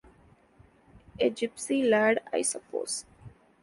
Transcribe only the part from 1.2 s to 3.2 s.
gipsy lad, I suppose.